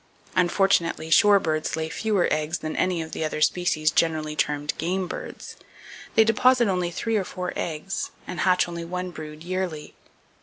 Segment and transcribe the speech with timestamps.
[0.35, 5.57] Unfortunately, shorebirds lay fewer eggs than any of the other species generally termed game birds.
[6.15, 9.93] They deposit only three or four eggs, and hatch only one brood yearly.